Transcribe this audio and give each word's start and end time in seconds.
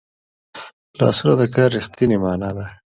لاسونه 0.99 1.33
د 1.37 1.43
کار 1.55 1.69
رښتینې 1.77 2.17
مانا 2.23 2.49
ده 2.57 2.65